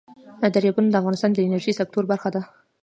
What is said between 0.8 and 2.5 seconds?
د افغانستان د انرژۍ سکتور برخه ده.